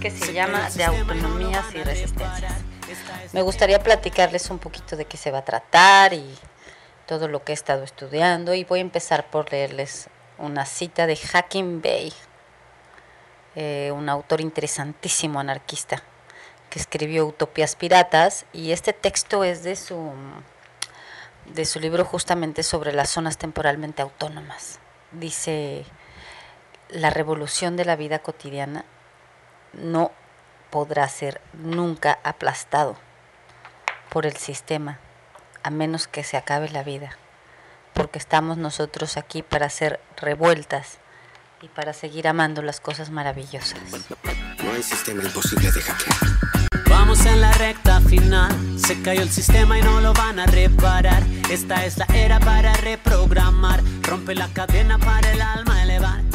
que 0.00 0.10
se 0.10 0.32
llama 0.32 0.70
De 0.70 0.84
Autonomías 0.84 1.74
y 1.74 1.82
Resistencias. 1.82 2.52
Me 3.32 3.42
gustaría 3.42 3.80
platicarles 3.80 4.48
un 4.50 4.58
poquito 4.58 4.96
de 4.96 5.04
qué 5.04 5.16
se 5.16 5.30
va 5.30 5.38
a 5.38 5.44
tratar 5.44 6.12
y 6.12 6.36
todo 7.06 7.28
lo 7.28 7.42
que 7.42 7.52
he 7.52 7.54
estado 7.54 7.82
estudiando 7.82 8.54
y 8.54 8.64
voy 8.64 8.78
a 8.78 8.82
empezar 8.82 9.28
por 9.30 9.50
leerles 9.50 10.08
una 10.38 10.66
cita 10.66 11.06
de 11.06 11.16
Hacking 11.16 11.82
Bay, 11.82 12.12
eh, 13.56 13.90
un 13.94 14.08
autor 14.08 14.40
interesantísimo 14.40 15.40
anarquista 15.40 16.02
que 16.70 16.78
escribió 16.78 17.26
Utopías 17.26 17.76
Piratas 17.76 18.44
y 18.52 18.72
este 18.72 18.92
texto 18.92 19.42
es 19.42 19.62
de 19.64 19.74
su 19.74 20.12
de 21.46 21.64
su 21.64 21.80
libro 21.80 22.04
justamente 22.04 22.62
sobre 22.62 22.92
las 22.92 23.08
zonas 23.08 23.38
temporalmente 23.38 24.02
autónomas. 24.02 24.80
Dice, 25.12 25.86
la 26.90 27.08
revolución 27.08 27.76
de 27.76 27.86
la 27.86 27.96
vida 27.96 28.18
cotidiana 28.18 28.84
no 29.72 30.12
podrá 30.70 31.08
ser 31.08 31.40
nunca 31.54 32.18
aplastado 32.22 32.96
por 34.10 34.26
el 34.26 34.36
sistema, 34.36 34.98
a 35.62 35.70
menos 35.70 36.08
que 36.08 36.24
se 36.24 36.36
acabe 36.36 36.68
la 36.70 36.82
vida, 36.82 37.10
porque 37.94 38.18
estamos 38.18 38.56
nosotros 38.56 39.16
aquí 39.16 39.42
para 39.42 39.66
hacer 39.66 40.00
revueltas 40.16 40.98
y 41.60 41.68
para 41.68 41.92
seguir 41.92 42.28
amando 42.28 42.62
las 42.62 42.80
cosas 42.80 43.10
maravillosas. 43.10 43.78
No 44.62 44.72
hay 44.72 44.82
sistema 44.82 45.22
imposible 45.22 45.70
de 45.70 45.80
hackear. 45.80 46.48
Vamos 46.88 47.24
en 47.26 47.40
la 47.40 47.52
recta 47.52 48.00
final, 48.00 48.52
se 48.78 49.00
cayó 49.02 49.22
el 49.22 49.30
sistema 49.30 49.78
y 49.78 49.82
no 49.82 50.00
lo 50.00 50.12
van 50.14 50.38
a 50.38 50.46
reparar. 50.46 51.22
Esta 51.50 51.84
es 51.84 51.96
la 51.98 52.06
era 52.14 52.40
para 52.40 52.72
reprogramar, 52.74 53.82
rompe 54.02 54.34
la 54.34 54.48
cadena 54.48 54.98
para 54.98 55.32
el 55.32 55.40
alma 55.40 55.82
elevar. 55.82 56.27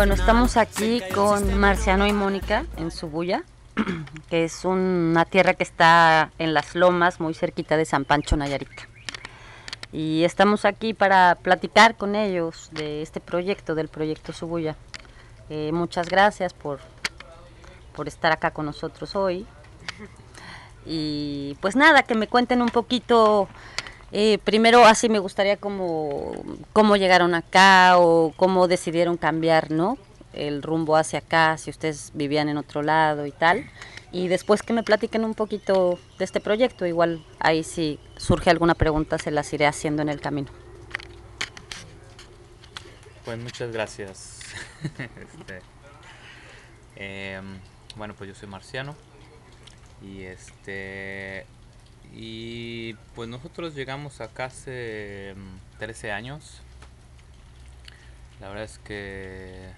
Bueno, 0.00 0.14
estamos 0.14 0.56
aquí 0.56 1.02
con 1.14 1.58
Marciano 1.58 2.06
y 2.06 2.14
Mónica 2.14 2.64
en 2.78 2.90
Subuya, 2.90 3.44
que 4.30 4.44
es 4.44 4.64
una 4.64 5.26
tierra 5.26 5.52
que 5.52 5.62
está 5.62 6.30
en 6.38 6.54
las 6.54 6.74
lomas, 6.74 7.20
muy 7.20 7.34
cerquita 7.34 7.76
de 7.76 7.84
San 7.84 8.06
Pancho, 8.06 8.34
Nayarit. 8.34 8.70
Y 9.92 10.24
estamos 10.24 10.64
aquí 10.64 10.94
para 10.94 11.34
platicar 11.34 11.96
con 11.96 12.14
ellos 12.14 12.70
de 12.72 13.02
este 13.02 13.20
proyecto, 13.20 13.74
del 13.74 13.88
proyecto 13.88 14.32
Subuya. 14.32 14.74
Eh, 15.50 15.70
muchas 15.70 16.08
gracias 16.08 16.54
por, 16.54 16.80
por 17.94 18.08
estar 18.08 18.32
acá 18.32 18.52
con 18.52 18.64
nosotros 18.64 19.14
hoy. 19.14 19.46
Y 20.86 21.58
pues 21.60 21.76
nada, 21.76 22.04
que 22.04 22.14
me 22.14 22.26
cuenten 22.26 22.62
un 22.62 22.70
poquito, 22.70 23.48
eh, 24.12 24.38
primero 24.44 24.84
así 24.84 25.08
me 25.08 25.18
gustaría 25.18 25.56
como 25.56 26.32
cómo 26.72 26.96
llegaron 26.96 27.34
acá 27.34 27.98
o 27.98 28.32
cómo 28.36 28.68
decidieron 28.68 29.16
cambiar, 29.16 29.70
¿no? 29.70 29.98
El 30.32 30.62
rumbo 30.62 30.96
hacia 30.96 31.20
acá, 31.20 31.58
si 31.58 31.70
ustedes 31.70 32.10
vivían 32.14 32.48
en 32.48 32.56
otro 32.56 32.82
lado 32.82 33.26
y 33.26 33.32
tal. 33.32 33.70
Y 34.12 34.28
después 34.28 34.62
que 34.62 34.72
me 34.72 34.82
platiquen 34.82 35.24
un 35.24 35.34
poquito 35.34 35.98
de 36.18 36.24
este 36.24 36.40
proyecto, 36.40 36.86
igual 36.86 37.24
ahí 37.38 37.62
si 37.62 38.00
surge 38.16 38.50
alguna 38.50 38.74
pregunta 38.74 39.18
se 39.18 39.30
las 39.30 39.52
iré 39.52 39.66
haciendo 39.66 40.02
en 40.02 40.08
el 40.08 40.20
camino. 40.20 40.50
Pues 43.24 43.38
muchas 43.38 43.70
gracias. 43.72 44.40
Este, 45.20 45.60
em, 46.96 47.58
bueno, 47.96 48.14
pues 48.14 48.28
yo 48.28 48.34
soy 48.34 48.48
Marciano. 48.48 48.96
Y 50.02 50.22
este. 50.22 51.46
Y 52.12 52.94
pues 53.14 53.28
nosotros 53.28 53.74
llegamos 53.74 54.20
acá 54.20 54.46
hace 54.46 55.30
em, 55.30 55.58
13 55.78 56.12
años. 56.12 56.62
La 58.40 58.48
verdad 58.48 58.64
es 58.64 58.78
que. 58.78 59.70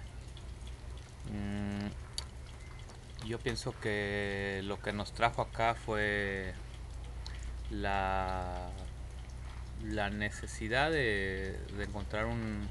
mm, 1.31 3.27
yo 3.27 3.39
pienso 3.39 3.73
que 3.79 4.61
lo 4.63 4.79
que 4.81 4.93
nos 4.93 5.13
trajo 5.13 5.41
acá 5.41 5.75
fue 5.75 6.53
la, 7.69 8.69
la 9.83 10.09
necesidad 10.09 10.91
de, 10.91 11.57
de 11.77 11.83
encontrar 11.83 12.25
un, 12.25 12.67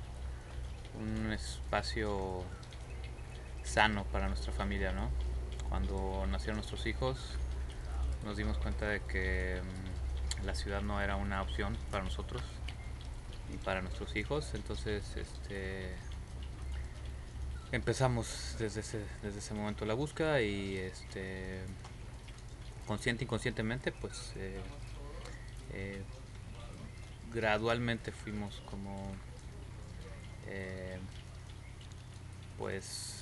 un 1.00 1.32
espacio 1.32 2.44
sano 3.62 4.04
para 4.04 4.28
nuestra 4.28 4.52
familia, 4.52 4.92
¿no? 4.92 5.10
Cuando 5.68 6.26
nacieron 6.28 6.56
nuestros 6.56 6.86
hijos 6.86 7.38
nos 8.24 8.36
dimos 8.36 8.58
cuenta 8.58 8.88
de 8.88 9.00
que 9.00 9.60
mm, 9.62 10.46
la 10.46 10.54
ciudad 10.54 10.82
no 10.82 11.00
era 11.00 11.16
una 11.16 11.42
opción 11.42 11.76
para 11.90 12.04
nosotros 12.04 12.42
y 13.52 13.56
para 13.58 13.82
nuestros 13.82 14.14
hijos, 14.16 14.54
entonces 14.54 15.16
este 15.16 15.94
empezamos 17.72 18.56
desde 18.58 18.80
ese, 18.80 19.04
desde 19.22 19.38
ese 19.38 19.54
momento 19.54 19.84
la 19.86 19.94
búsqueda 19.94 20.42
y 20.42 20.76
este 20.76 21.60
consciente 22.86 23.24
inconscientemente 23.24 23.92
pues 23.92 24.32
eh, 24.36 24.60
eh, 25.72 26.02
gradualmente 27.32 28.12
fuimos 28.12 28.62
como 28.70 29.10
eh, 30.46 30.98
pues 32.58 33.18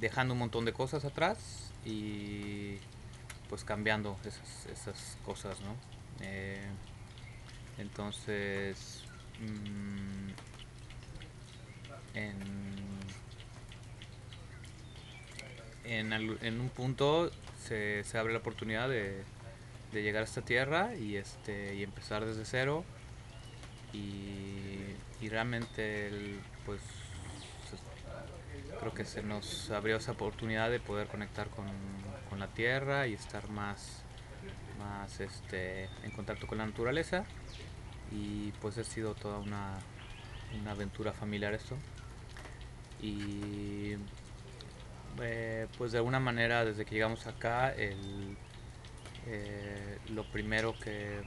dejando 0.00 0.34
un 0.34 0.40
montón 0.40 0.66
de 0.66 0.74
cosas 0.74 1.04
atrás 1.06 1.72
y 1.84 2.76
pues 3.48 3.64
cambiando 3.64 4.16
esas, 4.24 4.66
esas 4.66 5.18
cosas, 5.24 5.60
¿no? 5.60 5.74
Eh, 6.20 6.66
entonces, 7.78 9.04
mm, 9.40 10.30
en, 15.84 16.12
en, 16.42 16.60
un 16.60 16.68
punto 16.68 17.30
se, 17.64 18.04
se 18.04 18.18
abre 18.18 18.32
la 18.32 18.40
oportunidad 18.40 18.88
de, 18.88 19.22
de 19.92 20.02
llegar 20.02 20.22
a 20.22 20.24
esta 20.24 20.42
tierra 20.42 20.94
y, 20.94 21.16
este, 21.16 21.74
y 21.74 21.82
empezar 21.82 22.24
desde 22.24 22.44
cero 22.44 22.84
y, 23.92 24.94
y 25.20 25.28
realmente 25.28 26.08
el, 26.08 26.40
pues 26.66 26.80
creo 28.78 28.94
que 28.94 29.04
se 29.04 29.22
nos 29.22 29.70
abrió 29.70 29.96
esa 29.96 30.12
oportunidad 30.12 30.70
de 30.70 30.80
poder 30.80 31.08
conectar 31.08 31.48
con, 31.48 31.66
con 32.38 32.48
la 32.48 32.54
tierra 32.54 33.08
y 33.08 33.14
estar 33.14 33.48
más 33.50 34.02
más 34.78 35.18
este 35.18 35.88
en 36.04 36.12
contacto 36.12 36.46
con 36.46 36.58
la 36.58 36.66
naturaleza. 36.66 37.24
Y 38.12 38.52
pues 38.60 38.78
ha 38.78 38.84
sido 38.84 39.14
toda 39.14 39.38
una, 39.38 39.74
una 40.60 40.70
aventura 40.70 41.12
familiar 41.12 41.52
esto. 41.52 41.76
Y 43.02 43.96
eh, 45.20 45.66
pues 45.76 45.92
de 45.92 45.98
alguna 45.98 46.20
manera 46.20 46.64
desde 46.64 46.84
que 46.84 46.94
llegamos 46.94 47.26
acá 47.26 47.72
el, 47.72 48.36
eh, 49.26 49.98
lo 50.10 50.24
primero 50.30 50.78
que 50.78 51.22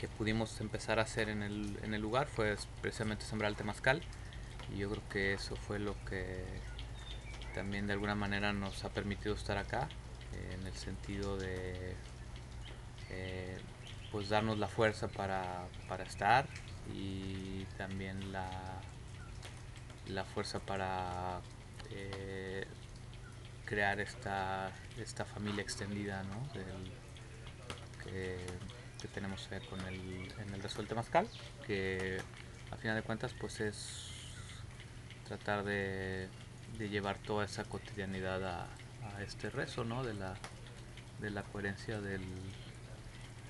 que 0.00 0.08
pudimos 0.08 0.60
empezar 0.60 0.98
a 0.98 1.02
hacer 1.02 1.30
en 1.30 1.42
el, 1.42 1.78
en 1.82 1.94
el 1.94 2.02
lugar 2.02 2.26
fue 2.26 2.56
precisamente 2.82 3.24
sembrar 3.24 3.50
el 3.50 3.56
temazcal. 3.56 4.02
Y 4.74 4.78
yo 4.78 4.90
creo 4.90 5.08
que 5.08 5.32
eso 5.34 5.54
fue 5.54 5.78
lo 5.78 5.94
que 6.04 6.44
también 7.56 7.86
de 7.86 7.94
alguna 7.94 8.14
manera 8.14 8.52
nos 8.52 8.84
ha 8.84 8.90
permitido 8.90 9.34
estar 9.34 9.56
acá 9.56 9.88
eh, 10.34 10.56
en 10.60 10.66
el 10.66 10.74
sentido 10.74 11.38
de 11.38 11.94
eh, 13.08 13.58
pues 14.12 14.28
darnos 14.28 14.58
la 14.58 14.68
fuerza 14.68 15.08
para, 15.08 15.64
para 15.88 16.04
estar 16.04 16.46
y 16.92 17.64
también 17.78 18.30
la, 18.30 18.46
la 20.08 20.24
fuerza 20.24 20.60
para 20.60 21.40
eh, 21.90 22.66
crear 23.64 24.00
esta, 24.00 24.70
esta 24.98 25.24
familia 25.24 25.62
extendida 25.62 26.24
¿no? 26.24 26.52
Que, 28.04 28.36
que 29.00 29.08
tenemos 29.08 29.48
con 29.70 29.80
el, 29.80 30.30
en 30.38 30.54
el 30.54 30.86
temazcal, 30.86 31.26
que 31.66 32.18
a 32.70 32.76
final 32.76 32.96
de 32.96 33.02
cuentas 33.02 33.32
pues 33.40 33.60
es 33.60 34.10
tratar 35.26 35.64
de, 35.64 36.28
de 36.78 36.88
llevar 36.88 37.18
toda 37.18 37.44
esa 37.44 37.64
cotidianidad 37.64 38.44
a, 38.44 38.66
a 39.16 39.22
este 39.22 39.50
rezo, 39.50 39.84
¿no? 39.84 40.02
De 40.04 40.14
la, 40.14 40.34
de 41.20 41.30
la 41.30 41.42
coherencia 41.42 42.00
del, 42.00 42.22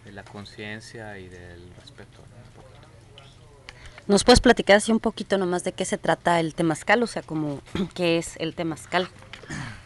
de 0.04 0.12
la 0.12 0.22
conciencia 0.24 1.18
y 1.18 1.28
del 1.28 1.72
respeto. 1.80 2.20
¿Nos 4.06 4.22
puedes 4.22 4.40
platicar 4.40 4.76
así 4.76 4.92
un 4.92 5.00
poquito 5.00 5.36
nomás 5.36 5.64
de 5.64 5.72
qué 5.72 5.84
se 5.84 5.98
trata 5.98 6.38
el 6.38 6.54
temazcal? 6.54 7.02
O 7.02 7.06
sea, 7.08 7.22
como 7.22 7.60
qué 7.94 8.18
es 8.18 8.36
el 8.38 8.54
temazcal. 8.54 9.08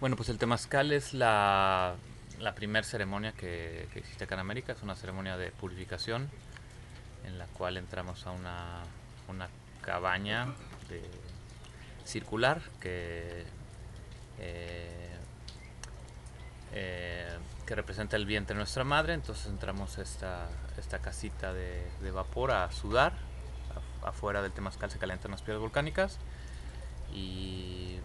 Bueno, 0.00 0.14
pues 0.14 0.28
el 0.28 0.38
temazcal 0.38 0.92
es 0.92 1.12
la, 1.12 1.96
la 2.38 2.54
primera 2.54 2.84
ceremonia 2.84 3.32
que, 3.32 3.88
que 3.92 3.98
existe 3.98 4.22
acá 4.22 4.36
en 4.36 4.40
América, 4.42 4.70
es 4.72 4.82
una 4.84 4.94
ceremonia 4.94 5.36
de 5.36 5.50
purificación 5.50 6.30
en 7.26 7.36
la 7.36 7.46
cual 7.46 7.76
entramos 7.76 8.24
a 8.24 8.30
una, 8.30 8.82
una 9.26 9.48
cabaña 9.82 10.46
de- 10.88 11.02
circular 12.08 12.60
que 12.80 13.44
eh, 14.40 15.08
que 17.66 17.74
representa 17.74 18.16
el 18.16 18.24
vientre 18.26 18.54
de 18.54 18.58
nuestra 18.58 18.84
madre, 18.84 19.14
entonces 19.14 19.46
entramos 19.46 19.98
a 19.98 20.02
esta, 20.02 20.48
esta 20.78 21.00
casita 21.00 21.52
de, 21.52 21.86
vapor 22.10 22.50
a 22.52 22.70
sudar, 22.72 23.12
Af- 24.02 24.08
afuera 24.08 24.40
del 24.42 24.52
temazcal 24.52 24.90
se 24.90 24.98
calientan 24.98 25.30
las 25.32 25.42
piedras 25.42 25.60
volcánicas 25.60 26.18
y 27.12 27.98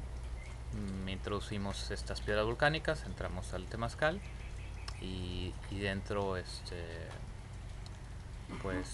introducimos 1.08 1.92
estas 1.92 2.20
piedras 2.22 2.46
volcánicas, 2.46 3.04
entramos 3.06 3.54
al 3.54 3.66
temazcal 3.68 4.20
y, 5.02 5.54
y 5.72 5.80
dentro 5.80 6.36
este 6.38 6.84
pues 8.62 8.88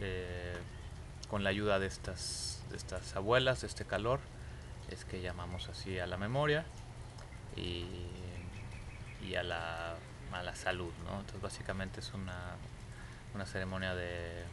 eh, 0.00 0.54
con 1.32 1.44
la 1.44 1.48
ayuda 1.48 1.78
de 1.78 1.86
estas, 1.86 2.62
de 2.68 2.76
estas 2.76 3.16
abuelas, 3.16 3.62
de 3.62 3.66
este 3.66 3.86
calor, 3.86 4.20
es 4.90 5.06
que 5.06 5.22
llamamos 5.22 5.66
así 5.70 5.98
a 5.98 6.06
la 6.06 6.18
memoria 6.18 6.66
y, 7.56 7.86
y 9.26 9.34
a, 9.36 9.42
la, 9.42 9.94
a 10.30 10.42
la 10.42 10.54
salud, 10.54 10.92
¿no? 11.06 11.20
Entonces 11.20 11.40
básicamente 11.40 12.00
es 12.00 12.12
una, 12.12 12.36
una 13.34 13.46
ceremonia 13.46 13.94
de, 13.94 14.44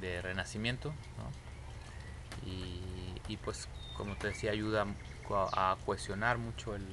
de 0.00 0.22
renacimiento, 0.22 0.94
¿no? 1.18 2.50
Y, 2.50 2.80
y, 3.28 3.36
pues 3.36 3.68
como 3.94 4.16
te 4.16 4.28
decía 4.28 4.52
ayuda 4.52 4.86
a 5.28 5.76
cohesionar 5.84 6.38
mucho 6.38 6.74
el, 6.74 6.86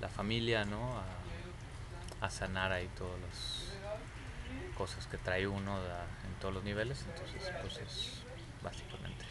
la 0.00 0.08
familia, 0.08 0.64
¿no? 0.64 0.80
A, 0.98 2.24
a 2.24 2.30
sanar 2.30 2.72
ahí 2.72 2.88
todas 2.96 3.20
las 3.20 4.74
cosas 4.78 5.06
que 5.06 5.18
trae 5.18 5.46
uno 5.46 5.76
en 5.76 6.40
todos 6.40 6.54
los 6.54 6.64
niveles, 6.64 7.04
entonces 7.06 7.52
pues 7.60 7.76
es 7.76 8.19
básicamente. 8.62 9.24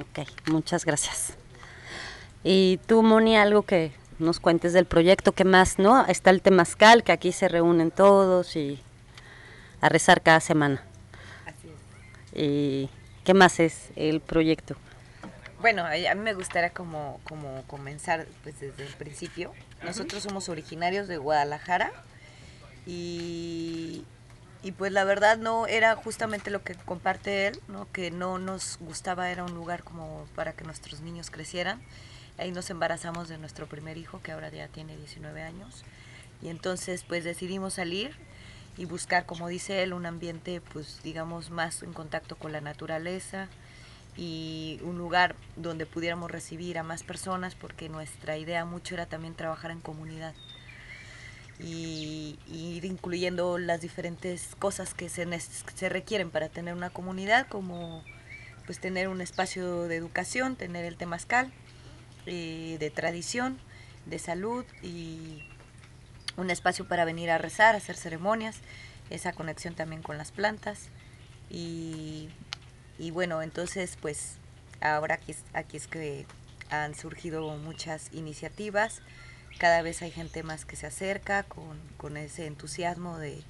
Ok, 0.00 0.50
muchas 0.50 0.84
gracias. 0.84 1.34
Y 2.44 2.80
tú, 2.86 3.02
Moni, 3.02 3.36
algo 3.36 3.62
que 3.62 3.92
nos 4.18 4.40
cuentes 4.40 4.72
del 4.72 4.86
proyecto, 4.86 5.32
¿qué 5.32 5.44
más, 5.44 5.78
no? 5.78 6.06
Está 6.06 6.30
el 6.30 6.42
Temazcal, 6.42 7.04
que 7.04 7.12
aquí 7.12 7.32
se 7.32 7.48
reúnen 7.48 7.90
todos 7.90 8.56
y 8.56 8.80
a 9.80 9.88
rezar 9.88 10.22
cada 10.22 10.40
semana. 10.40 10.82
Así 11.44 11.68
es. 11.68 12.40
¿Y 12.40 12.90
qué 13.24 13.34
más 13.34 13.60
es 13.60 13.90
el 13.96 14.20
proyecto? 14.20 14.76
Bueno, 15.60 15.84
a 15.84 15.92
a 15.92 16.14
mí 16.14 16.20
me 16.20 16.34
gustaría 16.34 16.70
como, 16.70 17.20
como 17.22 17.62
comenzar 17.68 18.26
pues 18.42 18.58
desde 18.58 18.84
el 18.84 18.94
principio. 18.94 19.52
Nosotros 19.84 20.24
somos 20.24 20.48
originarios 20.48 21.06
de 21.06 21.18
Guadalajara 21.18 21.92
y, 22.84 24.04
y 24.62 24.72
pues 24.72 24.92
la 24.92 25.04
verdad 25.04 25.38
no 25.38 25.66
era 25.66 25.96
justamente 25.96 26.50
lo 26.50 26.62
que 26.62 26.74
comparte 26.74 27.48
él, 27.48 27.60
¿no? 27.68 27.90
que 27.92 28.10
no 28.10 28.38
nos 28.38 28.78
gustaba, 28.80 29.30
era 29.30 29.44
un 29.44 29.54
lugar 29.54 29.82
como 29.82 30.26
para 30.34 30.52
que 30.52 30.64
nuestros 30.64 31.00
niños 31.00 31.30
crecieran. 31.30 31.80
Ahí 32.38 32.52
nos 32.52 32.70
embarazamos 32.70 33.28
de 33.28 33.38
nuestro 33.38 33.66
primer 33.66 33.98
hijo, 33.98 34.20
que 34.22 34.32
ahora 34.32 34.50
ya 34.50 34.68
tiene 34.68 34.96
19 34.96 35.42
años. 35.42 35.84
Y 36.40 36.48
entonces 36.48 37.04
pues 37.06 37.24
decidimos 37.24 37.74
salir 37.74 38.16
y 38.76 38.84
buscar, 38.84 39.26
como 39.26 39.48
dice 39.48 39.82
él, 39.82 39.92
un 39.92 40.06
ambiente 40.06 40.60
pues 40.72 41.02
digamos 41.02 41.50
más 41.50 41.82
en 41.82 41.92
contacto 41.92 42.36
con 42.36 42.52
la 42.52 42.60
naturaleza, 42.60 43.48
y 44.16 44.78
un 44.82 44.98
lugar 44.98 45.34
donde 45.56 45.86
pudiéramos 45.86 46.30
recibir 46.30 46.78
a 46.78 46.82
más 46.82 47.02
personas 47.02 47.54
porque 47.54 47.88
nuestra 47.88 48.36
idea 48.36 48.64
mucho 48.64 48.94
era 48.94 49.06
también 49.06 49.34
trabajar 49.34 49.70
en 49.70 49.80
comunidad 49.80 50.34
y, 51.62 52.38
ir 52.50 52.84
incluyendo 52.84 53.58
las 53.58 53.80
diferentes 53.80 54.54
cosas 54.58 54.94
que 54.94 55.08
se, 55.08 55.26
se 55.40 55.88
requieren 55.88 56.30
para 56.30 56.48
tener 56.48 56.74
una 56.74 56.90
comunidad 56.90 57.46
como 57.48 58.04
pues 58.66 58.78
tener 58.78 59.08
un 59.08 59.20
espacio 59.20 59.82
de 59.84 59.96
educación, 59.96 60.56
tener 60.56 60.84
el 60.84 60.96
temazcal, 60.96 61.52
eh, 62.26 62.76
de 62.78 62.90
tradición, 62.90 63.58
de 64.06 64.18
salud 64.18 64.64
y 64.82 65.42
un 66.36 66.50
espacio 66.50 66.86
para 66.86 67.04
venir 67.04 67.30
a 67.30 67.38
rezar, 67.38 67.74
hacer 67.74 67.96
ceremonias, 67.96 68.58
esa 69.10 69.32
conexión 69.32 69.74
también 69.74 70.02
con 70.02 70.18
las 70.18 70.30
plantas. 70.32 70.88
Y 71.50 72.28
y 72.98 73.10
bueno, 73.10 73.42
entonces 73.42 73.98
pues 74.00 74.36
ahora 74.80 75.16
aquí 75.16 75.34
aquí 75.54 75.76
es 75.76 75.88
que 75.88 76.26
han 76.70 76.94
surgido 76.94 77.56
muchas 77.56 78.08
iniciativas, 78.12 79.02
cada 79.58 79.82
vez 79.82 80.02
hay 80.02 80.10
gente 80.10 80.42
más 80.42 80.64
que 80.64 80.76
se 80.76 80.86
acerca 80.86 81.42
con, 81.44 81.78
con 81.96 82.16
ese 82.16 82.46
entusiasmo 82.46 83.18
de, 83.18 83.42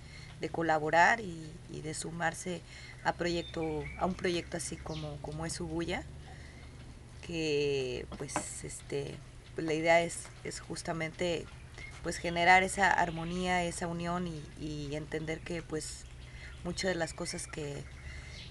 de 0.43 0.49
colaborar 0.49 1.20
y, 1.20 1.50
de 1.70 1.94
sumarse 1.94 2.60
a, 3.04 3.14
proyecto, 3.14 3.84
a 3.99 4.06
un 4.06 4.14
proyecto 4.14 4.56
así 4.56 4.76
como, 4.76 5.16
como 5.22 5.46
es 5.46 5.58
Ubuya, 5.60 6.04
que 7.26 8.06
pues 8.19 8.34
este, 8.64 9.14
pues, 9.54 9.66
la 9.66 9.72
idea 9.72 10.00
es, 10.02 10.25
es 10.44 10.60
justamente 10.60 11.46
pues 12.02 12.16
generar 12.16 12.62
esa 12.62 12.90
armonía, 12.90 13.64
esa 13.64 13.87
unión 13.87 14.26
y, 14.26 14.43
y 14.60 14.96
entender 14.96 15.40
que 15.40 15.62
pues 15.62 16.05
muchas 16.64 16.90
de 16.90 16.94
las 16.96 17.14
cosas 17.14 17.46
que, 17.46 17.84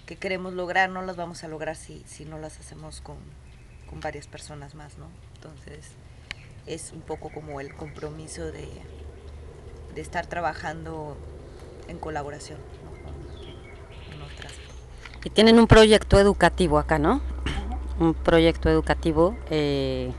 que 0.06 0.16
queremos 0.16 0.54
lograr 0.54 0.88
no 0.90 1.02
las 1.02 1.16
vamos 1.16 1.44
a 1.44 1.48
lograr 1.48 1.76
si, 1.76 2.02
si 2.06 2.24
no 2.24 2.38
las 2.38 2.58
hacemos 2.58 3.00
con, 3.00 3.18
con 3.88 4.00
varias 4.00 4.26
personas 4.26 4.74
más, 4.74 4.96
¿no? 4.96 5.08
Entonces 5.34 5.90
es 6.66 6.92
un 6.92 7.00
poco 7.00 7.30
como 7.30 7.60
el 7.60 7.74
compromiso 7.74 8.44
de, 8.52 8.68
de 9.94 10.00
estar 10.00 10.26
trabajando 10.26 11.16
en 11.88 11.98
colaboración 11.98 12.58
¿no? 12.84 12.90
con, 12.90 14.18
con 14.18 14.22
otras. 14.32 14.52
Y 15.24 15.30
tienen 15.30 15.58
un 15.58 15.66
proyecto 15.66 16.18
educativo 16.18 16.78
acá, 16.78 16.98
¿no? 16.98 17.20
Un 17.98 18.14
proyecto 18.14 18.68
educativo. 18.68 19.36
eh, 19.50 20.12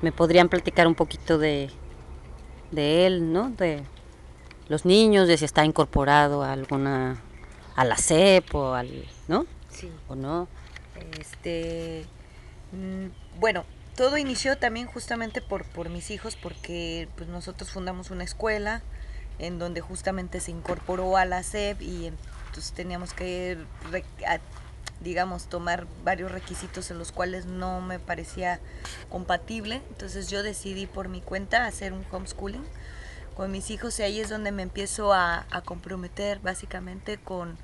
¿Me 0.00 0.12
podrían 0.12 0.48
platicar 0.48 0.86
un 0.86 0.94
poquito 0.94 1.38
de, 1.38 1.70
de 2.70 3.06
él, 3.06 3.32
¿no? 3.32 3.50
De 3.50 3.82
los 4.68 4.84
niños, 4.84 5.26
de 5.26 5.36
si 5.36 5.44
está 5.44 5.64
incorporado 5.64 6.42
a 6.42 6.52
alguna, 6.52 7.20
a 7.74 7.84
la 7.84 7.96
CEP 7.96 8.54
o 8.54 8.74
al, 8.74 9.04
¿no? 9.26 9.46
Sí. 9.70 9.90
¿O 10.08 10.14
no? 10.14 10.46
Este, 11.18 12.04
mm, 12.72 13.40
bueno, 13.40 13.64
todo 13.98 14.16
inició 14.16 14.56
también 14.56 14.86
justamente 14.86 15.42
por, 15.42 15.64
por 15.64 15.88
mis 15.88 16.12
hijos, 16.12 16.36
porque 16.36 17.08
pues 17.16 17.28
nosotros 17.28 17.72
fundamos 17.72 18.12
una 18.12 18.22
escuela 18.22 18.80
en 19.40 19.58
donde 19.58 19.80
justamente 19.80 20.38
se 20.38 20.52
incorporó 20.52 21.16
a 21.16 21.24
la 21.24 21.42
SEP 21.42 21.82
y 21.82 22.06
entonces 22.06 22.72
teníamos 22.74 23.12
que, 23.12 23.58
digamos, 25.00 25.48
tomar 25.48 25.88
varios 26.04 26.30
requisitos 26.30 26.92
en 26.92 26.98
los 26.98 27.10
cuales 27.10 27.46
no 27.46 27.80
me 27.80 27.98
parecía 27.98 28.60
compatible. 29.08 29.82
Entonces 29.88 30.30
yo 30.30 30.44
decidí 30.44 30.86
por 30.86 31.08
mi 31.08 31.20
cuenta 31.20 31.66
hacer 31.66 31.92
un 31.92 32.04
homeschooling 32.08 32.64
con 33.36 33.50
mis 33.50 33.68
hijos 33.70 33.98
y 33.98 34.04
ahí 34.04 34.20
es 34.20 34.28
donde 34.28 34.52
me 34.52 34.62
empiezo 34.62 35.12
a, 35.12 35.44
a 35.50 35.60
comprometer 35.62 36.38
básicamente 36.38 37.18
con, 37.18 37.58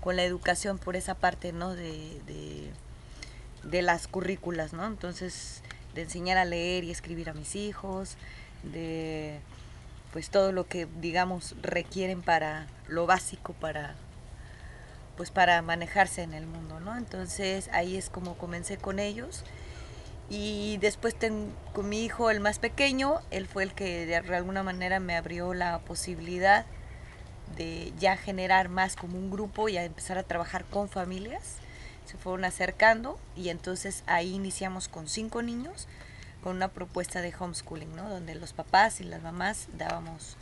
con 0.00 0.16
la 0.16 0.24
educación 0.24 0.78
por 0.78 0.96
esa 0.96 1.14
parte, 1.14 1.52
¿no? 1.52 1.76
De, 1.76 2.20
de, 2.26 2.72
de 3.62 3.82
las 3.82 4.08
currículas, 4.08 4.72
¿no? 4.72 4.84
Entonces, 4.84 5.62
de 5.96 6.02
enseñar 6.02 6.38
a 6.38 6.44
leer 6.44 6.84
y 6.84 6.92
escribir 6.92 7.28
a 7.28 7.32
mis 7.32 7.56
hijos, 7.56 8.16
de 8.62 9.40
pues 10.12 10.30
todo 10.30 10.52
lo 10.52 10.68
que 10.68 10.86
digamos 11.00 11.56
requieren 11.60 12.22
para 12.22 12.68
lo 12.88 13.06
básico 13.06 13.52
para 13.54 13.96
pues 15.16 15.30
para 15.30 15.60
manejarse 15.62 16.22
en 16.22 16.34
el 16.34 16.46
mundo, 16.46 16.78
¿no? 16.78 16.96
Entonces 16.96 17.68
ahí 17.72 17.96
es 17.96 18.10
como 18.10 18.36
comencé 18.36 18.76
con 18.76 18.98
ellos 18.98 19.44
y 20.28 20.76
después 20.78 21.16
con 21.72 21.88
mi 21.88 22.04
hijo 22.04 22.30
el 22.30 22.40
más 22.40 22.58
pequeño, 22.58 23.20
él 23.30 23.46
fue 23.46 23.62
el 23.62 23.72
que 23.72 24.06
de 24.06 24.16
alguna 24.16 24.62
manera 24.62 25.00
me 25.00 25.16
abrió 25.16 25.54
la 25.54 25.78
posibilidad 25.80 26.66
de 27.56 27.92
ya 27.98 28.16
generar 28.16 28.68
más 28.68 28.96
como 28.96 29.18
un 29.18 29.30
grupo 29.30 29.68
y 29.68 29.76
a 29.76 29.84
empezar 29.84 30.18
a 30.18 30.24
trabajar 30.24 30.64
con 30.64 30.88
familias. 30.88 31.58
Se 32.06 32.16
fueron 32.16 32.44
acercando 32.44 33.18
y 33.36 33.50
entonces 33.50 34.02
ahí 34.06 34.34
iniciamos 34.34 34.88
con 34.88 35.08
cinco 35.08 35.42
niños 35.42 35.88
con 36.42 36.56
una 36.56 36.68
propuesta 36.68 37.22
de 37.22 37.34
homeschooling, 37.36 37.96
¿no? 37.96 38.08
Donde 38.08 38.36
los 38.36 38.52
papás 38.52 39.00
y 39.00 39.04
las 39.04 39.20
mamás 39.20 39.66
dábamos 39.76 40.36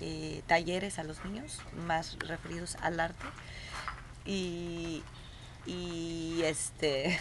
eh, 0.00 0.42
talleres 0.46 1.00
a 1.00 1.02
los 1.02 1.24
niños 1.24 1.58
más 1.86 2.16
referidos 2.20 2.76
al 2.80 3.00
arte 3.00 3.26
y, 4.24 5.02
y 5.66 6.42
este 6.44 7.18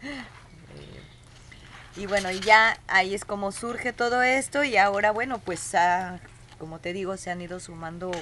y 1.96 2.06
bueno 2.06 2.30
y 2.30 2.38
ya 2.38 2.78
ahí 2.86 3.14
es 3.14 3.24
como 3.24 3.50
surge 3.50 3.92
todo 3.92 4.22
esto 4.22 4.62
y 4.62 4.76
ahora 4.76 5.10
bueno 5.10 5.38
pues 5.38 5.74
ah, 5.74 6.20
como 6.60 6.78
te 6.78 6.92
digo 6.92 7.16
se 7.16 7.32
han 7.32 7.40
ido 7.40 7.58
sumando 7.58 8.12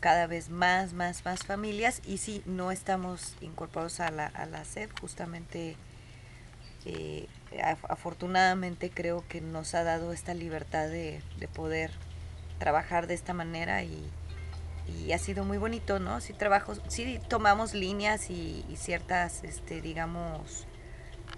cada 0.00 0.26
vez 0.26 0.48
más 0.50 0.92
más 0.94 1.24
más 1.24 1.44
familias 1.44 2.00
y 2.06 2.18
sí 2.18 2.42
no 2.46 2.72
estamos 2.72 3.34
incorporados 3.40 4.00
a 4.00 4.10
la, 4.10 4.26
a 4.26 4.46
la 4.46 4.64
justamente 5.00 5.76
eh, 6.84 7.26
af- 7.52 7.86
afortunadamente 7.88 8.90
creo 8.90 9.24
que 9.28 9.40
nos 9.40 9.74
ha 9.74 9.84
dado 9.84 10.12
esta 10.12 10.34
libertad 10.34 10.88
de, 10.88 11.22
de 11.38 11.48
poder 11.48 11.90
trabajar 12.58 13.06
de 13.06 13.14
esta 13.14 13.34
manera 13.34 13.82
y, 13.82 14.08
y 14.88 15.12
ha 15.12 15.18
sido 15.18 15.44
muy 15.44 15.58
bonito, 15.58 15.98
¿no? 15.98 16.20
Sí 16.20 16.32
trabajo, 16.32 16.74
sí 16.88 17.20
tomamos 17.28 17.74
líneas 17.74 18.30
y, 18.30 18.64
y 18.68 18.76
ciertas, 18.76 19.44
este, 19.44 19.80
digamos, 19.80 20.66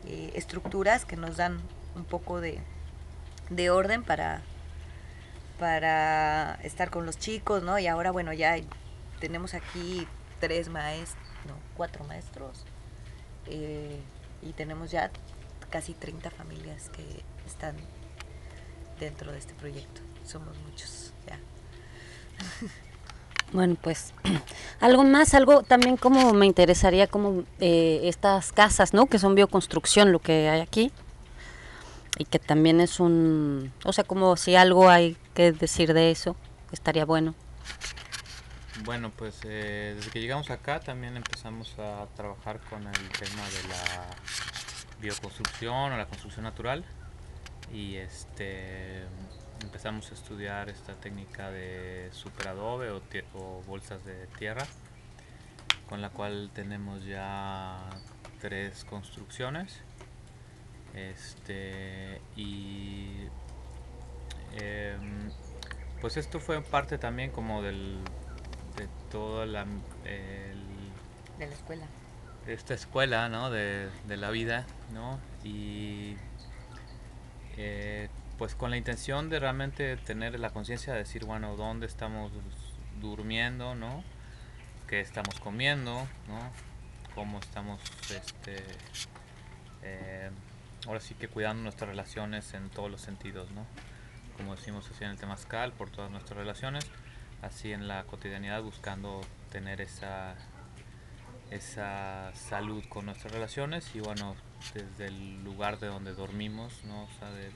eh, 0.07 0.33
estructuras 0.35 1.04
que 1.04 1.16
nos 1.16 1.37
dan 1.37 1.61
un 1.95 2.04
poco 2.04 2.40
de, 2.40 2.59
de 3.50 3.71
orden 3.71 4.02
para, 4.02 4.42
para 5.59 6.54
estar 6.62 6.90
con 6.90 7.06
los 7.06 7.18
chicos, 7.18 7.62
¿no? 7.62 7.78
Y 7.78 7.87
ahora, 7.87 8.11
bueno, 8.11 8.32
ya 8.32 8.56
tenemos 9.21 9.54
aquí 9.54 10.06
tres 10.40 10.68
maestros, 10.68 11.25
no, 11.47 11.54
cuatro 11.76 12.04
maestros, 12.04 12.64
eh, 13.47 14.00
y 14.42 14.52
tenemos 14.52 14.90
ya 14.90 15.11
casi 15.71 15.94
30 15.94 16.30
familias 16.30 16.88
que 16.90 17.23
están 17.47 17.76
dentro 18.99 19.32
de 19.32 19.38
este 19.38 19.54
proyecto. 19.54 20.00
Somos 20.25 20.56
muchos, 20.59 21.12
ya. 21.26 21.38
Bueno, 23.52 23.76
pues 23.80 24.14
algo 24.80 25.04
más, 25.04 25.35
algo 25.35 25.62
también 25.62 25.99
como 25.99 26.32
me 26.32 26.47
interesaría 26.47 27.06
como 27.06 27.44
eh, 27.61 28.00
estas 28.04 28.50
casas, 28.50 28.94
¿no? 28.94 29.06
Que 29.06 29.18
son 29.18 29.35
bioconstrucción, 29.35 30.11
lo 30.11 30.21
que 30.21 30.49
hay 30.49 30.61
aquí. 30.61 30.90
Y 32.18 32.25
que 32.25 32.38
también 32.38 32.80
es 32.80 32.99
un, 32.99 33.73
o 33.85 33.92
sea, 33.92 34.04
como 34.04 34.37
si 34.37 34.56
algo 34.56 34.88
hay 34.88 35.16
que 35.35 35.53
decir 35.53 35.95
de 35.95 36.11
eso, 36.11 36.37
estaría 36.73 37.05
bueno. 37.05 37.35
Bueno, 38.85 39.11
pues 39.11 39.41
eh, 39.45 39.93
desde 39.97 40.11
que 40.11 40.21
llegamos 40.21 40.51
acá 40.51 40.81
también 40.81 41.17
empezamos 41.17 41.79
a 41.79 42.07
trabajar 42.17 42.61
con 42.61 42.87
el 42.87 43.09
tema 43.11 43.45
de 43.49 43.69
la 43.69 44.07
bioconstrucción 45.01 45.93
o 45.93 45.97
la 45.97 46.07
construcción 46.07 46.45
natural 46.45 46.85
y 47.73 47.97
este 47.97 49.03
empezamos 49.62 50.11
a 50.11 50.15
estudiar 50.15 50.69
esta 50.69 50.95
técnica 50.95 51.51
de 51.51 52.09
superadobe 52.12 52.91
o, 52.91 53.03
o 53.35 53.62
bolsas 53.67 54.05
de 54.05 54.27
tierra 54.39 54.67
con 55.89 56.01
la 56.01 56.11
cual 56.11 56.51
tenemos 56.55 57.05
ya 57.05 57.79
tres 58.41 58.85
construcciones 58.85 59.81
este 60.95 62.21
y 62.37 63.29
em, 64.54 65.30
pues 66.00 66.16
esto 66.16 66.40
fue 66.40 66.61
parte 66.62 66.99
también 66.99 67.30
como 67.30 67.62
del 67.62 67.99
de 68.76 68.88
toda 69.11 69.47
la 69.47 69.64
de 70.04 70.54
la 71.38 71.54
escuela 71.54 71.87
esta 72.47 72.75
escuela 72.75 73.28
¿no? 73.28 73.50
de, 73.50 73.88
de 74.09 74.16
la 74.16 74.30
vida 74.30 74.66
¿no? 74.92 75.18
y 75.44 76.16
eh, 77.56 78.09
pues 78.38 78.54
con 78.54 78.71
la 78.71 78.76
intención 78.76 79.28
de 79.28 79.38
realmente 79.38 79.97
tener 79.99 80.38
la 80.40 80.50
conciencia 80.50 80.92
de 80.92 81.00
decir, 81.00 81.25
bueno, 81.25 81.56
dónde 81.56 81.87
estamos 81.87 82.32
durmiendo, 83.00 83.75
¿no? 83.75 84.02
¿Qué 84.88 85.00
estamos 85.00 85.38
comiendo, 85.38 86.09
¿no? 86.26 86.50
Cómo 87.14 87.38
estamos, 87.38 87.80
este, 88.11 88.56
eh, 89.82 90.30
ahora 90.87 91.00
sí 91.00 91.14
que 91.14 91.28
cuidando 91.28 91.62
nuestras 91.62 91.88
relaciones 91.90 92.52
en 92.54 92.68
todos 92.71 92.90
los 92.90 93.00
sentidos, 93.00 93.50
¿no? 93.52 93.66
Como 94.37 94.55
decimos 94.57 94.89
así 94.91 95.05
en 95.05 95.11
el 95.11 95.19
temazcal, 95.19 95.73
por 95.73 95.91
todas 95.91 96.11
nuestras 96.11 96.37
relaciones, 96.37 96.85
así 97.43 97.73
en 97.73 97.89
la 97.89 98.05
cotidianidad 98.05 98.62
buscando 98.62 99.21
tener 99.51 99.81
esa, 99.81 100.35
esa 101.51 102.33
salud 102.35 102.85
con 102.89 103.07
nuestras 103.07 103.33
relaciones 103.33 103.95
y 103.95 104.01
bueno, 104.01 104.37
desde 104.75 105.07
el 105.07 105.45
lugar 105.45 105.79
de 105.79 105.89
donde 105.89 106.15
dormimos, 106.15 106.85
¿no? 106.85 107.05
O 107.05 107.09
sea, 107.19 107.31
de, 107.31 107.51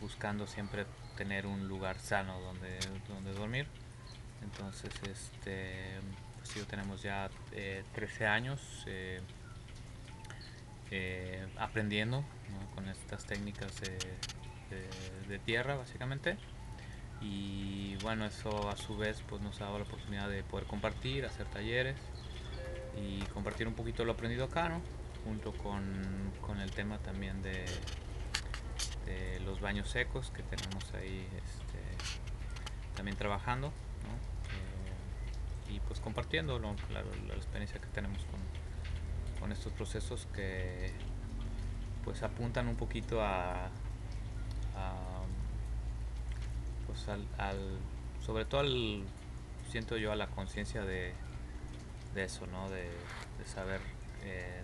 buscando 0.00 0.46
siempre 0.46 0.86
tener 1.16 1.46
un 1.46 1.68
lugar 1.68 1.98
sano 1.98 2.40
donde, 2.40 2.78
donde 3.08 3.32
dormir. 3.32 3.66
Entonces, 4.42 4.92
este, 5.10 6.00
pues 6.36 6.66
tenemos 6.66 7.02
ya 7.02 7.28
13 7.94 8.24
eh, 8.24 8.26
años 8.26 8.84
eh, 8.86 9.20
eh, 10.90 11.46
aprendiendo 11.58 12.24
con 12.74 12.88
estas 12.88 13.24
técnicas 13.24 13.80
de, 13.80 13.98
de, 14.68 15.38
tierra, 15.38 15.76
básicamente. 15.76 16.36
Y 17.20 17.96
bueno, 18.02 18.26
eso 18.26 18.68
a 18.68 18.76
su 18.76 18.96
vez 18.96 19.22
pues, 19.28 19.40
nos 19.42 19.60
ha 19.60 19.64
dado 19.64 19.78
la 19.78 19.84
oportunidad 19.84 20.28
de 20.28 20.42
poder 20.42 20.66
compartir, 20.66 21.24
hacer 21.24 21.46
talleres 21.46 21.96
y 22.96 23.20
compartir 23.26 23.66
un 23.68 23.74
poquito 23.74 24.04
lo 24.04 24.12
aprendido 24.12 24.44
acá, 24.44 24.68
¿no? 24.68 24.80
junto 25.26 25.52
con, 25.52 25.82
con 26.40 26.60
el 26.60 26.70
tema 26.70 26.98
también 26.98 27.42
de, 27.42 27.64
los 29.44 29.60
baños 29.60 29.88
secos 29.88 30.30
que 30.30 30.42
tenemos 30.42 30.92
ahí 30.94 31.24
este, 31.36 31.78
también 32.96 33.16
trabajando 33.16 33.68
eh, 35.68 35.72
y 35.74 35.80
pues 35.80 36.00
compartiendo 36.00 36.58
la, 36.58 36.72
experiencia 37.34 37.80
que 37.80 37.86
tenemos 37.88 38.18
con, 39.40 39.52
estos 39.52 39.72
procesos 39.74 40.26
que 40.34 40.90
pues 42.02 42.24
apuntan 42.24 42.66
un 42.66 42.74
poquito 42.74 43.22
a, 43.22 43.68
pues 46.86 47.08
al, 47.08 47.78
sobre 48.24 48.44
todo 48.44 48.60
al, 48.60 49.04
siento 49.70 49.96
yo 49.96 50.12
a 50.12 50.16
la 50.16 50.28
conciencia 50.28 50.82
de, 50.82 51.12
de, 52.14 52.24
eso 52.24 52.46
no 52.46 52.68
de, 52.70 52.88
saber 53.44 53.80
eh, 54.24 54.62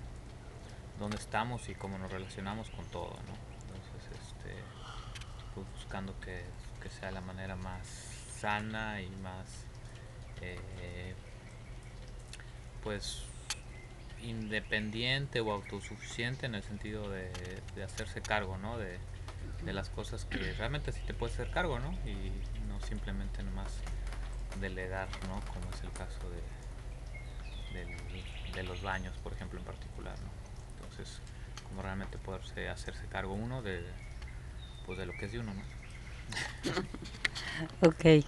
dónde 0.98 1.16
estamos 1.16 1.68
y 1.68 1.74
cómo 1.74 1.98
nos 1.98 2.10
relacionamos 2.10 2.68
con 2.70 2.84
todo 2.86 3.10
¿no? 3.10 3.52
pues 5.54 5.66
buscando 5.74 6.18
que, 6.20 6.42
sea 6.98 7.12
la 7.12 7.20
manera 7.20 7.54
más 7.54 7.86
sana 8.40 9.00
y 9.00 9.08
más 9.22 9.66
eh, 10.40 11.14
pues 12.82 13.22
independiente 14.22 15.40
o 15.40 15.52
autosuficiente 15.52 16.46
en 16.46 16.54
el 16.54 16.62
sentido 16.62 17.08
de, 17.08 17.30
hacerse 17.84 18.20
cargo 18.20 18.58
¿no? 18.58 18.78
de, 18.78 18.98
las 19.64 19.88
cosas 19.90 20.24
que 20.24 20.54
realmente 20.54 20.92
sí 20.92 21.00
te 21.06 21.14
puedes 21.14 21.34
hacer 21.34 21.50
cargo 21.50 21.78
¿no? 21.78 21.92
y 22.04 22.32
no 22.68 22.80
simplemente 22.80 23.42
nomás 23.42 23.72
delegar 24.60 25.08
¿no? 25.28 25.40
como 25.52 25.70
es 25.74 25.82
el 25.82 25.92
caso 25.92 26.18
de, 26.30 26.42
de 28.54 28.62
los 28.64 28.82
baños 28.82 29.16
por 29.22 29.32
ejemplo 29.32 29.58
en 29.58 29.64
particular 29.64 30.18
¿no? 30.20 30.30
entonces 30.76 31.20
como 31.72 31.82
realmente 31.82 32.18
poderse 32.18 32.68
hacerse 32.68 33.06
cargo 33.06 33.32
uno 33.32 33.62
de, 33.62 33.82
pues 34.84 34.98
de 34.98 35.06
lo 35.06 35.12
que 35.14 35.24
es 35.24 35.32
de 35.32 35.38
uno, 35.38 35.54
¿no? 35.54 35.62
ok. 37.88 38.24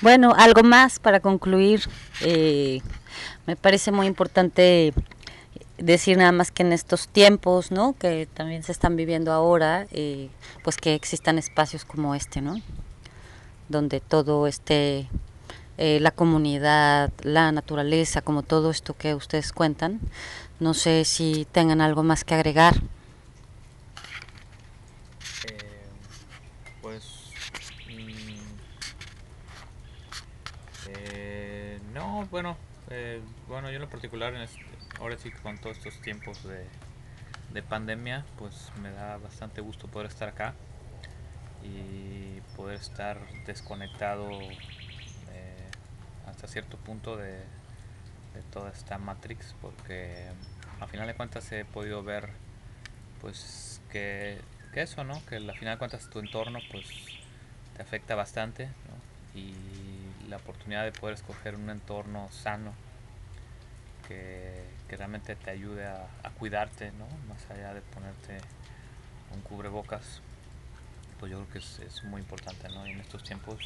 Bueno, 0.00 0.32
algo 0.36 0.62
más 0.62 0.98
para 0.98 1.20
concluir. 1.20 1.82
Eh, 2.22 2.80
me 3.46 3.54
parece 3.54 3.92
muy 3.92 4.06
importante 4.06 4.94
decir 5.78 6.16
nada 6.16 6.32
más 6.32 6.50
que 6.50 6.62
en 6.62 6.72
estos 6.72 7.08
tiempos, 7.08 7.70
¿no? 7.70 7.94
Que 7.98 8.26
también 8.32 8.62
se 8.62 8.72
están 8.72 8.96
viviendo 8.96 9.32
ahora, 9.32 9.86
eh, 9.90 10.28
pues 10.62 10.76
que 10.76 10.94
existan 10.94 11.38
espacios 11.38 11.84
como 11.84 12.14
este, 12.14 12.40
¿no? 12.40 12.60
Donde 13.68 14.00
todo 14.00 14.46
este, 14.46 15.08
eh, 15.78 15.98
la 16.00 16.10
comunidad, 16.10 17.12
la 17.22 17.52
naturaleza, 17.52 18.22
como 18.22 18.42
todo 18.42 18.70
esto 18.70 18.94
que 18.94 19.14
ustedes 19.14 19.52
cuentan. 19.52 20.00
No 20.60 20.74
sé 20.74 21.04
si 21.04 21.46
tengan 21.52 21.80
algo 21.80 22.02
más 22.02 22.24
que 22.24 22.34
agregar. 22.34 22.74
bueno, 32.30 32.56
eh, 32.90 33.20
bueno, 33.48 33.70
yo 33.70 33.76
en 33.76 33.82
lo 33.82 33.88
particular, 33.88 34.34
en 34.34 34.42
este, 34.42 34.60
ahora 35.00 35.16
sí 35.18 35.30
con 35.30 35.58
todos 35.58 35.78
estos 35.78 36.00
tiempos 36.00 36.42
de, 36.44 36.66
pandemia, 37.62 38.22
pues 38.38 38.70
me 38.82 38.90
da 38.90 39.16
bastante 39.16 39.62
gusto 39.62 39.88
poder 39.88 40.08
estar 40.08 40.28
acá 40.28 40.52
y 41.62 42.42
poder 42.54 42.78
estar 42.78 43.18
desconectado 43.46 44.28
eh, 44.30 45.70
hasta 46.26 46.48
cierto 46.48 46.76
punto 46.76 47.16
de, 47.16 47.42
toda 48.52 48.70
esta 48.70 48.98
Matrix, 48.98 49.54
porque 49.62 50.26
a 50.80 50.86
final 50.86 51.06
de 51.06 51.14
cuentas 51.14 51.50
he 51.52 51.64
podido 51.64 52.02
ver 52.02 52.28
pues 53.22 53.80
que, 53.90 54.38
eso, 54.74 55.04
¿no? 55.04 55.24
Que 55.24 55.36
al 55.36 55.56
final 55.56 55.76
de 55.76 55.78
cuentas 55.78 56.10
tu 56.10 56.18
entorno 56.18 56.58
pues 56.70 56.86
te 57.74 57.82
afecta 57.82 58.14
bastante 58.14 58.68
y 59.34 59.54
la 60.28 60.36
oportunidad 60.36 60.84
de 60.84 60.92
poder 60.92 61.14
escoger 61.14 61.54
un 61.54 61.70
entorno 61.70 62.28
sano 62.30 62.74
que, 64.06 64.75
realmente 64.94 65.34
te 65.34 65.50
ayude 65.50 65.86
a, 65.86 66.06
cuidarte, 66.38 66.92
¿no? 66.92 67.06
Más 67.28 67.50
allá 67.50 67.74
de 67.74 67.80
ponerte 67.80 68.38
un 69.34 69.40
cubrebocas, 69.40 70.20
pues 71.18 71.32
yo 71.32 71.38
creo 71.38 71.52
que 71.52 71.58
es, 71.58 72.04
muy 72.04 72.20
importante, 72.20 72.68
¿no? 72.68 72.86
Y 72.86 72.90
en 72.90 73.00
estos 73.00 73.22
tiempos, 73.24 73.58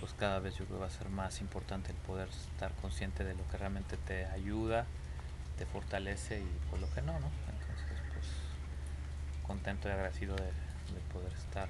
pues 0.00 0.14
cada 0.14 0.38
vez 0.38 0.54
yo 0.54 0.64
creo 0.64 0.78
que 0.78 0.80
va 0.80 0.86
a 0.86 0.90
ser 0.90 1.10
más 1.10 1.40
importante 1.40 1.92
el 1.92 1.98
poder 1.98 2.28
estar 2.30 2.72
consciente 2.80 3.24
de 3.24 3.34
lo 3.34 3.46
que 3.48 3.58
realmente 3.58 3.96
te 3.98 4.24
ayuda, 4.24 4.86
te 5.58 5.66
fortalece 5.66 6.40
y 6.40 6.70
por 6.70 6.80
lo 6.80 6.90
que 6.94 7.02
no, 7.02 7.12
¿no? 7.20 7.30
Entonces, 7.52 7.98
pues 8.14 8.26
contento 9.46 9.88
y 9.88 9.92
agradecido 9.92 10.34
de, 10.34 10.46
de 10.46 11.00
poder 11.12 11.32
estar 11.34 11.68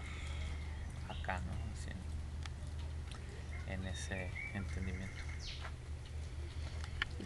acá, 1.11 1.41
¿no? 1.41 1.62
en 3.73 3.87
ese 3.87 4.31
entendimiento. 4.55 5.23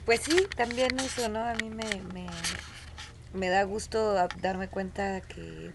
Pues 0.04 0.20
sí, 0.20 0.46
también 0.56 0.98
eso, 1.00 1.28
¿no? 1.28 1.40
A 1.40 1.54
mí 1.54 1.70
me, 1.70 1.84
me, 3.34 3.48
da 3.48 3.64
gusto 3.64 4.14
darme 4.40 4.68
cuenta 4.68 5.20
que 5.20 5.72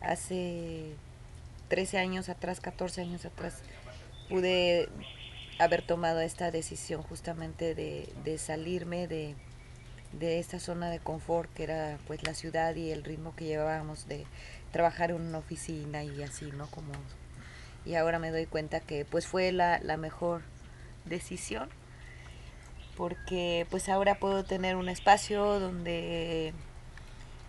hace 0.00 0.94
13 1.68 1.98
años 1.98 2.28
atrás, 2.28 2.60
14 2.60 3.00
años 3.00 3.24
atrás, 3.24 3.54
pude 4.28 4.88
haber 5.58 5.82
tomado 5.82 6.20
esta 6.20 6.50
decisión 6.50 7.02
justamente 7.02 7.74
de, 7.74 8.12
de 8.24 8.38
salirme 8.38 9.08
de, 9.08 9.34
de 10.12 10.38
esta 10.38 10.60
zona 10.60 10.90
de 10.90 10.98
confort 10.98 11.52
que 11.52 11.64
era 11.64 11.98
pues 12.06 12.22
la 12.22 12.34
ciudad 12.34 12.74
y 12.74 12.90
el 12.90 13.04
ritmo 13.04 13.34
que 13.34 13.46
llevábamos 13.46 14.06
de 14.06 14.26
trabajar 14.72 15.10
en 15.10 15.20
una 15.20 15.38
oficina 15.38 16.04
y 16.04 16.22
así, 16.22 16.50
¿no? 16.52 16.66
Como 16.70 16.92
y 17.84 17.94
ahora 17.94 18.18
me 18.18 18.30
doy 18.30 18.46
cuenta 18.46 18.80
que 18.80 19.04
pues 19.04 19.26
fue 19.26 19.52
la, 19.52 19.78
la 19.78 19.96
mejor 19.96 20.42
decisión 21.04 21.68
porque 22.96 23.66
pues 23.70 23.88
ahora 23.88 24.18
puedo 24.18 24.44
tener 24.44 24.76
un 24.76 24.88
espacio 24.88 25.60
donde 25.60 26.52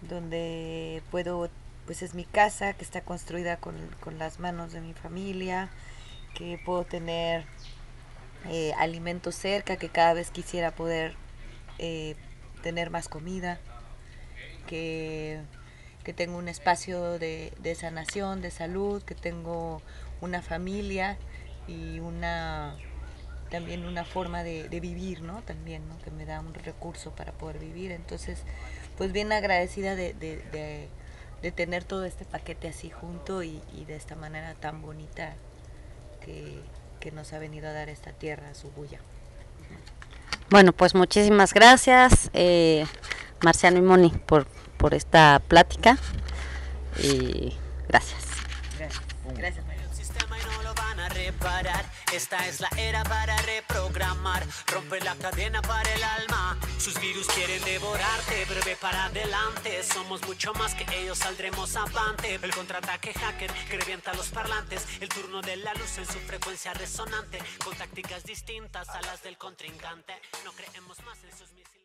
donde 0.02 1.02
puedo 1.10 1.50
pues 1.86 2.02
es 2.02 2.14
mi 2.14 2.26
casa 2.26 2.74
que 2.74 2.84
está 2.84 3.02
construida 3.02 3.58
con, 3.58 3.76
con 4.02 4.20
las 4.20 4.40
manos 4.40 4.74
de 4.74 4.82
mi 4.82 4.94
familia 4.94 5.70
que 6.34 6.60
puedo 6.64 6.84
tener 6.84 7.46
eh, 8.50 8.74
alimentos 8.78 9.36
cerca 9.36 9.78
que 9.78 9.90
cada 9.90 10.14
vez 10.14 10.30
quisiera 10.30 10.72
poder 10.72 11.16
eh, 11.80 12.16
tener 12.62 12.90
más 12.90 13.08
comida 13.08 13.60
que, 14.68 15.42
que 16.04 16.14
tengo 16.14 16.38
un 16.38 16.50
espacio 16.50 17.18
de, 17.20 17.54
de 17.60 17.74
sanación 17.74 18.42
de 18.42 18.52
salud 18.52 19.02
que 19.04 19.16
tengo 19.16 19.82
una 20.20 20.42
familia 20.42 21.18
y 21.68 22.00
una 22.00 22.76
también 23.50 23.86
una 23.86 24.06
forma 24.06 24.44
de, 24.44 24.70
de 24.70 24.80
vivir, 24.80 25.22
¿no? 25.22 25.42
También, 25.44 25.88
¿no? 25.88 25.98
Que 26.00 26.12
me 26.12 26.26
da 26.26 26.40
un 26.40 26.54
recurso 26.54 27.12
para 27.12 27.32
poder 27.32 27.60
vivir. 27.60 27.92
Entonces, 27.92 28.40
pues 28.98 29.12
bien 29.12 29.32
agradecida 29.32 29.96
de, 29.96 30.14
de, 30.14 30.38
de, 30.52 30.90
de 31.42 31.52
tener 31.52 31.84
todo 31.84 32.06
este 32.06 32.26
paquete 32.26 32.68
así 32.68 32.90
junto 32.90 33.44
y, 33.44 33.62
y, 33.74 33.86
de 33.86 33.96
esta 33.96 34.16
manera 34.16 34.54
tan 34.56 34.82
bonita 34.82 35.34
que, 36.26 36.62
que 37.00 37.12
nos 37.12 37.34
ha 37.34 37.40
venido 37.40 37.68
a 37.68 37.72
dar 37.72 37.90
esta 37.90 38.12
tierra, 38.12 38.54
su 38.54 38.70
bulla. 38.72 39.00
Bueno, 40.50 40.72
pues 40.72 40.96
muchísimas 40.96 41.54
gracias, 41.54 42.30
eh, 42.34 42.86
Marciano 43.44 43.78
y 43.80 43.82
Moni, 43.82 44.10
por, 44.10 44.46
por 44.78 44.94
esta 44.94 45.42
plática. 45.48 45.98
Y 46.98 47.54
gracias. 47.88 48.24
Gracias. 48.78 49.04
Gracias, 49.36 49.66
María. 49.66 49.88
Esta 52.14 52.48
es 52.48 52.62
la 52.62 52.70
era 52.78 53.04
para 53.04 53.36
reprogramar. 53.42 54.46
Rompe 54.68 55.00
la 55.02 55.16
cadena 55.16 55.62
para 55.62 55.94
el 55.94 56.04
alma. 56.04 56.58
Sus 56.80 57.00
virus 57.02 57.28
quieren 57.28 57.64
devorarte, 57.66 58.46
breve 58.46 58.78
para 58.78 59.06
adelante. 59.06 59.84
Somos 59.84 60.26
mucho 60.26 60.54
más 60.54 60.74
que 60.74 60.86
ellos, 60.98 61.18
saldremos 61.18 61.76
avante. 61.76 62.36
El 62.36 62.56
contraataque 62.56 63.14
hacker 63.14 63.52
que 63.52 63.78
revienta 63.78 64.14
los 64.14 64.30
parlantes. 64.30 64.86
El 65.02 65.10
turno 65.10 65.42
de 65.42 65.58
la 65.58 65.74
luz 65.74 65.98
en 65.98 66.06
su 66.06 66.20
frecuencia 66.20 66.74
resonante. 66.74 67.40
Con 67.64 67.76
tácticas 67.76 68.24
distintas 68.24 68.88
a 68.90 69.02
las 69.02 69.22
del 69.22 69.38
contrincante. 69.38 70.14
No 70.46 70.54
creemos 70.54 71.04
más 71.04 71.18
en 71.24 71.38
sus 71.38 71.52
misiles. 71.52 71.78